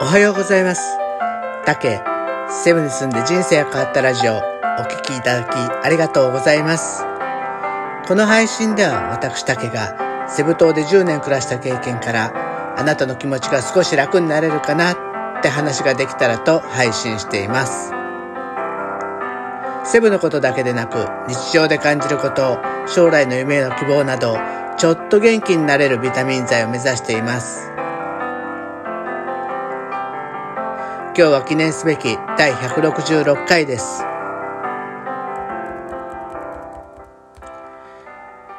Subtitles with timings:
[0.00, 0.98] おはようございます。
[1.64, 2.02] たけ、
[2.64, 4.38] セブンに住んで人生が変わったラジオ、お
[4.82, 7.04] 聞きいただきありがとうございます。
[8.06, 14.96] この配信では私たけがセブ島で10年暮らした経験からあなたの気持ちが少し楽になれるかなっ
[15.42, 17.92] て話ができたらと配信しています。
[19.90, 24.36] セブのことだけでなく日常で感じること、将来の夢への希望など
[24.78, 27.70] ちょっと元気になれるビタミン剤を目指しています。
[31.16, 34.02] 今日は記念すべき第166回です。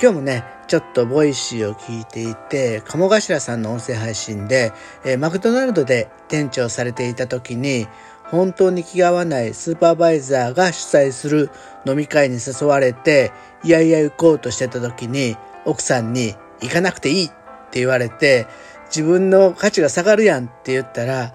[0.00, 4.72] 今日もね、ちょっとボイシーを聞いていて、鴨頭さんの音声配信で、
[5.04, 7.88] えー、マクドナルドで店長されていた時に、
[8.34, 11.50] 本当に気が合わないスーパーバイザーが主催する
[11.86, 17.28] 飲み会に誘われて、いやいや行こうとしてた時に、奥さんに行かなくていいっ
[17.70, 18.46] て言われて、
[18.86, 21.34] 自分の価値が下がるやんって言ったら、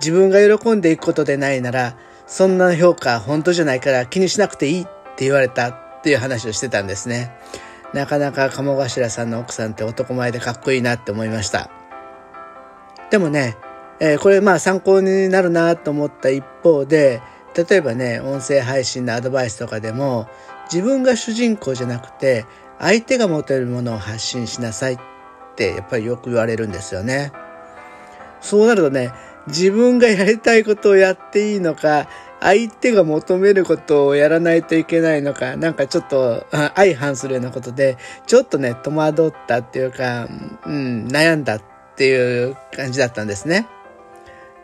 [0.00, 4.84] 自分が喜んでいくことでないなら、そんな評価本当じゃないから気にしなくていいっ
[5.16, 7.32] て言われたっていう話をしてたんですね。
[7.92, 11.70] なかなか鴨頭さんの奥さんって男前でかっこいいなって思いました。
[13.10, 13.56] でもね、
[14.00, 17.20] えー、これまあ参考になるなと思った一方で、
[17.54, 20.28] 例えばね、音声配信のアドバイスとかでも、
[20.72, 22.46] 自分が主人公じゃなくて、
[22.78, 24.98] 相手が持てるものを発信しなさいっ
[25.54, 27.32] てやっぱりよく言われるんですよね。
[28.40, 29.12] そうなるとね、
[29.48, 32.08] 自分がやりたいことをやっていいのか、
[32.40, 40.26] 相手が求めることをやらないといけないのか、なんかちょっと相反するようなことで、ちょっとね、戸惑ったっていうか、
[40.64, 41.62] うん、悩んだっ
[41.96, 43.66] ていう感じだったんですね。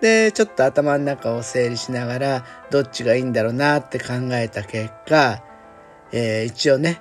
[0.01, 5.43] で、ちょっと頭の中を整理しながら、どっちがいいんだろうなって考えた結果、
[6.13, 7.01] えー、一応ね、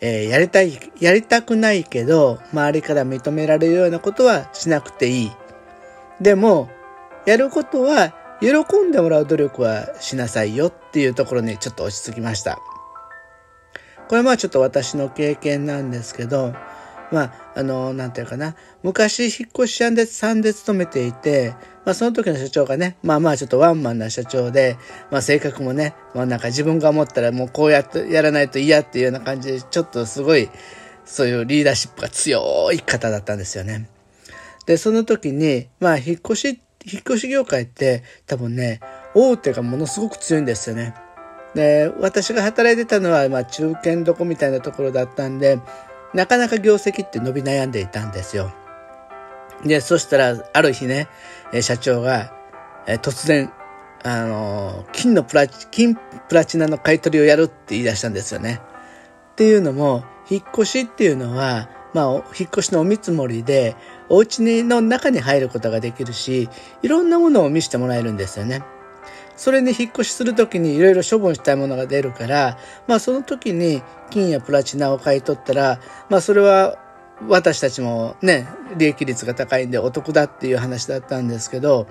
[0.00, 5.32] えー、やりたい、やりたくないけど、周りから認められるようなことはしなくていい。
[6.20, 6.68] でも、
[7.26, 8.48] やることは喜
[8.80, 12.58] んでもらう努力はしなさいよっていうところにちょっと落ち着きました。
[14.08, 16.54] これはまあちょっと私の経験なんですけど、
[17.10, 18.56] まあ、あの、なんていうかな。
[18.82, 21.54] 昔、引っ越し屋で3で勤めていて、
[21.84, 24.76] まあ、その時の社長がね、まあまあちょっとワンマンな社長で、
[25.10, 30.48] まあ性格もね、まあなんか自分が思ったらもうこうやってやらないと嫌っていうような感じで、ちょっとすごい、
[31.04, 33.88] そういうリーダーシップが強い方だったんですよね。
[34.66, 38.80] で、その時に、まあ引っ越し引っ越し業界って多分ね、
[39.14, 40.94] 大手がものすごく強いんですよね。
[41.54, 45.58] で、私が働いてたのは、まあ、中堅どこみたいなところだったんで、
[46.14, 48.52] なかなか業績って伸び悩んでいたんですよ。
[49.64, 51.08] で、そしたら、ある日ね、
[51.60, 52.32] 社長が、
[52.86, 53.52] 突然、
[54.02, 58.60] あの、金のプラチ、金プラチナの買い取りをやるって言い出したんですよね。
[59.32, 62.06] っていうのも、引っ越しっていうのは、まあ、
[62.38, 63.76] 引っ越しのお見積もりで、
[64.08, 66.48] お家の中に入ることができるし、
[66.82, 68.62] いろんなものを見せてもらえるんですよね。
[69.36, 76.78] それに引っ越しするときにいろいろ処分したいものが出るから、まあその時に金やプラチナを買い取ったら、まあそれは
[77.28, 81.86] 私たちもね、利益率が高いんでお得だっていう話だったんですけど、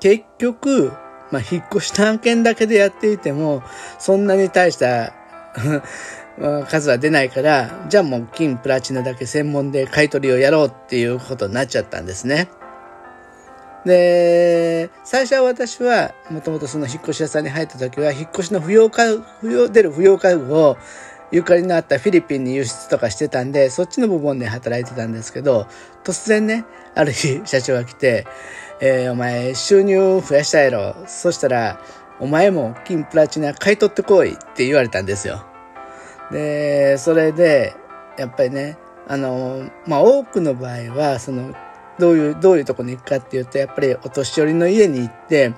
[0.00, 0.92] 結局、
[1.30, 3.62] まあ引っ越し案件だけでやっていても、
[3.98, 5.12] そんなに大した
[6.68, 12.48] 数は出ないから、じゃあもう金、プラチナだけ専門で買い取りをやろうっていうことになっちゃったんですね。
[13.84, 20.76] で、最初は私は、もともとその引っ越し屋さんに入った時は、引っ越しの不要家具、不要、出る不要家具を、
[21.30, 25.66] ゆかりのあったフィリピンに輸出とかしてたんで、そっちの部門で働いてたんですけど、
[26.02, 28.26] 突然ね、ある日 社長が来て、
[28.80, 30.96] えー、お前収入増やしたやろ。
[31.06, 31.80] そしたら、
[32.20, 35.44] お前も金プラチナ買い取ってこいって言われたんですよ。
[36.32, 37.74] で、それで、
[38.16, 41.54] やっぱりね、あの、まあ、多くの場合は、その、
[41.98, 45.52] どういう、どういうとこに行くかっていうと、やっぱりお年寄りの家に行って、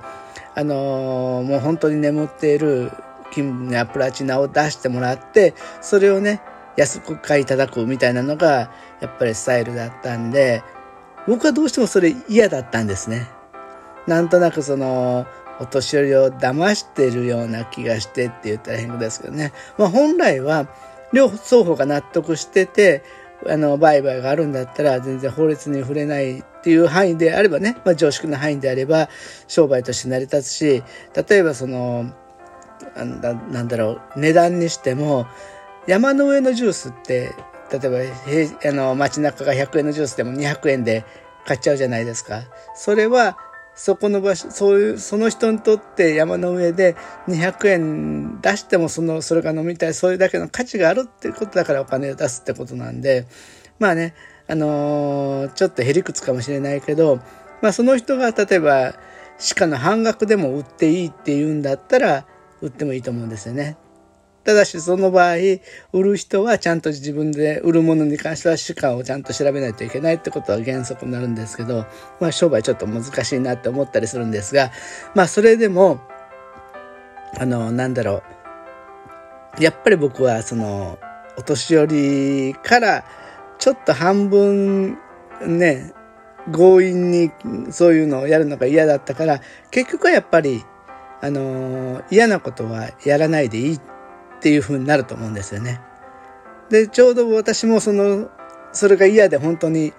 [0.55, 2.91] あの、もう本当に眠っている
[3.33, 6.41] 金やプラチナを出してもらって、それをね、
[6.77, 8.71] 安く買いいただくみたいなのが、
[9.01, 10.63] やっぱりスタイルだったんで、
[11.27, 13.29] 僕はどうしてもそれ嫌だったんですね。
[14.07, 15.27] なんとなくその、
[15.61, 19.53] お年寄りを騙してるような気がしてって言ったら変ですけどね。
[19.77, 20.69] まあ本来は、
[21.13, 23.03] 両双方が納得してて、
[23.49, 29.09] あの、売買があるんだったら全然法律に触れないっていう範囲であればね、まあ常識の範囲であれば
[29.49, 30.83] 商売として成り立つし、
[31.29, 32.13] 例えばその、
[32.95, 35.27] なんだろう、値段にしても、
[35.87, 37.33] 山の上のジュースって、
[37.73, 38.11] 例え
[38.63, 41.05] ば、あの、街中が100円のジュースでも200円で
[41.47, 42.43] 買っちゃうじゃないですか。
[42.75, 43.39] それは、
[43.83, 46.97] そこの場所、そういう、その人にとって山の上で
[47.29, 53.27] 200円出してもその、それが飲みたい、それだけの価値があるっていうことだからお金を出すってことなんで、
[53.79, 54.15] まあね、
[54.49, 57.21] あのー、ちょっとへりくつかもしれないけど、
[57.63, 58.97] まあその人が例えば、
[59.57, 62.27] 鹿の半額でも売っていいって言うんだったら、
[62.61, 63.79] 売ってもいいと思うんですよね。
[64.45, 65.35] ただしその場合、
[65.93, 71.85] 売る人はちゃんと自分で売るものに関しては主価をちゃんと調べないといけないってことは原則になるんですけど、
[72.21, 74.71] まあ商売ちょっと難しいなって思ったりするんですが、
[75.15, 76.01] まあそれでも、
[77.39, 78.23] あの、なんだろ
[79.59, 79.63] う。
[79.63, 80.99] やっぱり僕はその、
[81.37, 83.05] お年寄りから
[83.59, 84.99] ちょっと半分
[85.47, 85.93] ね、
[86.51, 87.31] 強引に
[87.71, 89.41] そういうのをやるのが嫌だったから、
[89.71, 90.65] 結局はやっぱり、
[91.23, 94.00] あの嫌なことはやらないでいいって
[94.41, 95.83] っていう風になると思うんですよね。
[96.71, 98.31] で、ちょうど私もその、
[98.73, 99.93] それが嫌で本当に、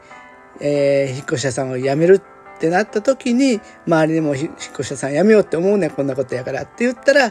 [0.60, 2.22] えー、引っ越し屋さんを辞める
[2.56, 7.30] ってなった時に、周りにも引っ越し屋さん辞めようって思うねこんなことやからって言ったら、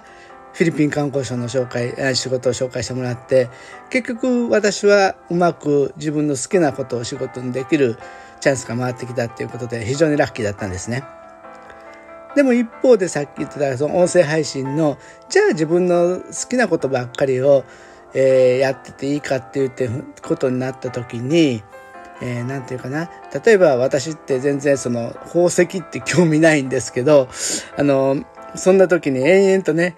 [0.53, 3.51] フィリピン観光省の紹介、仕事を紹介してもらって、
[3.91, 7.99] 結局私はうまく自分の好きなことを仕事にできる
[8.41, 11.05] チャンスが回ってきたっていうことで非常にラッキーだったんですね。
[12.35, 14.99] でも一方でさっき言ってたその音声配信の
[15.29, 17.65] じゃあ自分の好きなことばっかりを、
[18.15, 19.89] えー、やってていいかっていうて
[20.23, 21.63] ことになった時に
[22.23, 23.11] えー、ていうかな
[23.45, 27.29] 例えば私って全然その宝石って興味ないんですけど
[27.79, 28.25] あの
[28.55, 29.97] そんな時に延々とね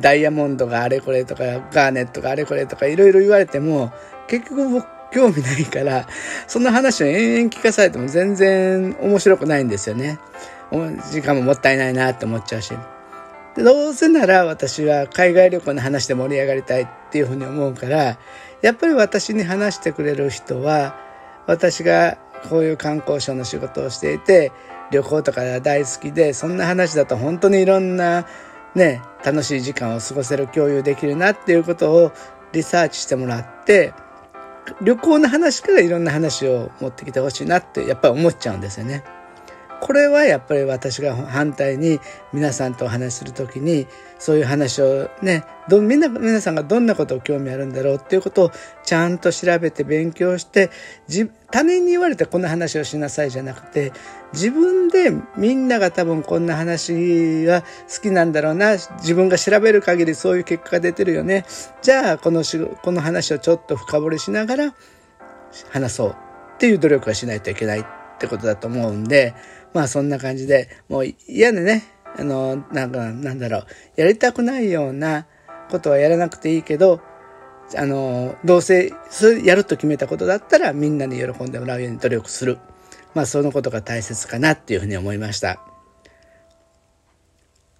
[0.00, 1.42] ダイヤモンドがあれこれとか
[1.72, 3.92] ガーネットがあれこれとかいろいろ言われても
[4.28, 6.06] 結局僕興味ないから
[6.46, 10.18] その話を延々聞かされても全然面白くないんですよね。
[11.10, 12.72] 時間ももったいないなって思っちゃうし。
[13.56, 18.18] どうせなら私は海外旅行の話で盛り上がりたいっていうふうに思うから、
[18.62, 20.96] やっぱり私に話してくれる人は、
[21.46, 22.18] 私が
[22.48, 24.50] こういう観光省の仕事をしていて、
[24.90, 28.26] 旅行とか大好きで、そんな話だと本当にいろんな
[28.74, 32.12] ね、楽しい時間を過ごせる共有できるなっていうことを
[32.52, 33.94] リサーチしてもらって、
[34.80, 39.04] 旅行の話からいろんな話を持ってきてほしいなってやっぱり思っちゃうんですよね。
[39.84, 42.00] これはやっぱり私が反対に
[42.32, 43.86] 皆さんとお話しする時に
[44.18, 48.52] そういう話をねどみんな皆さんがどんなことを興味あるんだろうっていうことを
[48.82, 50.70] ちゃんと調べて勉強して
[51.50, 53.92] 他人に言われてこんな話をしなさいじゃなくて
[54.32, 57.68] 自分でみんなが多分こんな話が好
[58.04, 61.44] きなんだろうな自分が調べる限りそういう結果が出てるよね。
[61.82, 64.74] じゃあこのしこの話をちょっと深掘りしながら
[65.72, 66.16] 話そう
[66.54, 67.84] っていう努力はしないといけないっ
[68.18, 69.34] てことだと思うんで
[69.74, 71.82] まあそんな感じで、もう嫌でね、
[72.16, 73.66] あの、なんか、なんだろう、
[73.96, 75.26] やりたくないような
[75.68, 77.00] ことはやらなくていいけど、
[77.76, 78.92] あの、どうせ、
[79.44, 82.58] やると決めたことだったらみんなに喜んでもらうように努力する。
[83.14, 85.60] まあそのことが大切かなっていうふうに思いました。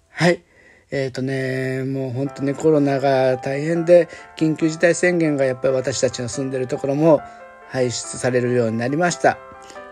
[0.09, 0.43] はい。
[0.91, 7.21] えっ、ー、とね、もう本当にコロナが大変で、緊急事態宣言がやっぱり私たちの住んでるところも
[7.69, 9.37] 排出されるようになりました。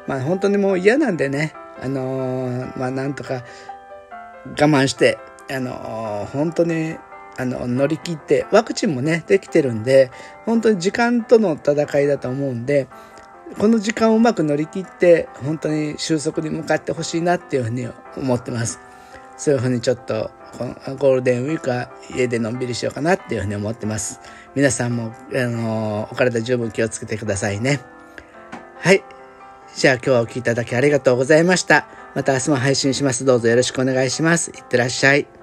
[0.08, 3.44] まあ本当にもう嫌なんでね、あのー、まあなんとか
[4.46, 5.18] 我慢して、
[5.50, 6.96] あのー、本当に
[7.38, 10.12] あの乗り切ってワクチンもねできてるんで
[10.46, 12.88] 本当に時間との戦いだと思うんで
[13.58, 17.88] この時間をうまく乗り切って本当に収束に向かってほしいなっていうふうに
[18.18, 18.80] 思ってます。
[19.38, 20.32] そういうふうにちょっと
[21.00, 24.22] ゴールデンウィークは家でのんびりしようかなっていうふうに思ってます。
[24.56, 27.80] 皆さんもあのお体十分気をつけてくださいね。
[28.80, 29.04] はい。
[29.76, 31.88] じゃあ今日はお聴きいただきありがとうございました。
[32.16, 33.26] また明日も配信します。
[33.26, 34.52] どうぞよろしくお願いします。
[34.52, 35.43] いってらっしゃい。